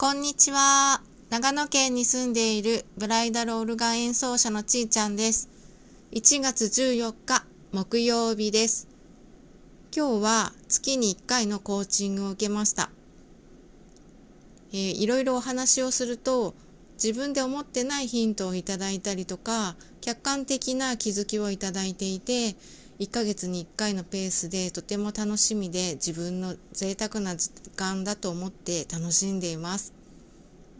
[0.00, 1.02] こんにちは。
[1.28, 5.48] 長野県に住んでいるブライダルオルガン演奏者のちーちゃんです。
[6.12, 8.86] 1月14日木曜日です。
[9.92, 12.90] 今日は月に1回のコーチングを受けました。
[14.70, 16.54] えー、いろいろお話をすると
[16.94, 22.54] 自分で思ってないヒントをいただいたりとか客観的な気づきをいただいていて
[22.98, 29.92] 1ヶ月に1回のペースでとても楽しみで自分の贅沢な時間だと思って楽しんでいます。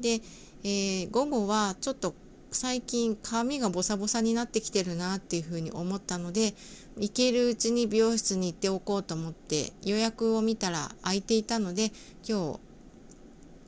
[0.00, 0.20] で、
[0.64, 2.14] えー、午後はちょっと
[2.50, 6.54] 最近髪がボサボサになってきてるなっていうふうに思ったので
[6.96, 11.92] 行けるうちに美容室に行っておこうと思って予約を見たら空いていたので
[12.26, 12.58] 今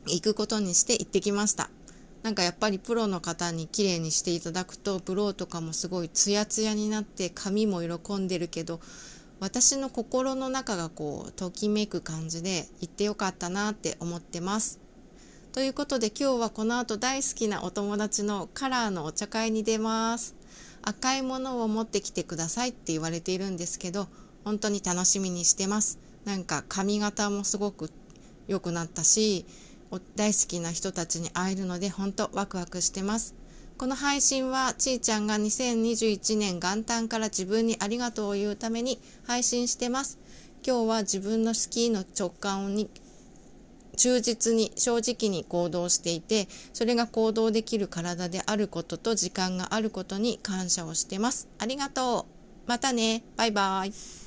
[0.06, 1.70] 日行くことにして行ってきました。
[2.22, 8.80] なんかやっぱりプロの方に綺麗にしていただくとブローとかもすごいツヤツヤになって髪も喜んでるけど
[9.40, 14.80] 私の心の中がこうときめく感じで行ってよかったなって思ってます。
[15.52, 20.36] ということで今日はこの後大好きなお友達のカラーのお茶会に出ます。
[20.82, 24.08] 赤いものを持ってきてくださいって言われているんですけど
[24.44, 25.98] 本当に楽しみにしてます。
[26.26, 27.90] なんか髪型もすごく
[28.46, 29.46] 良くなったし
[29.98, 33.34] 大好きな人たちに会えるので本当ワクワクしてます。
[33.76, 40.18] この配信はちーちゃんが2021年元旦から自分にありがとうを言うために配信してます。
[40.64, 42.90] 今日は自分のスキーの直感に
[43.96, 51.48] 忠実に正直に行動していてそれが行動できる体であることと時間があることに感謝をしてます。
[51.58, 52.26] ありがと
[52.66, 52.68] う。
[52.68, 53.24] またね。
[53.36, 54.19] バイバイ。